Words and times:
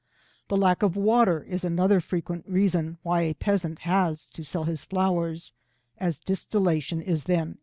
The 0.47 0.57
lack 0.57 0.81
of 0.81 0.95
water 0.95 1.43
is 1.43 1.63
another 1.63 2.01
frequent 2.01 2.45
reason 2.47 2.97
why 3.03 3.21
a 3.21 3.35
peasant 3.35 3.77
has 3.81 4.25
to 4.29 4.43
sell 4.43 4.63
his 4.63 4.83
flowers, 4.83 5.53
as 5.99 6.17
distillation 6.17 7.03
is 7.03 7.25
then 7.25 7.39
impossible. 7.41 7.59